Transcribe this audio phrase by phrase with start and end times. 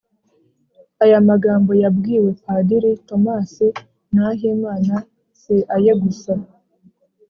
[1.03, 3.51] Aya magambo yabwiwe Padiri Thomas
[4.15, 4.93] Nahimana,
[5.39, 6.33] si aye gusa.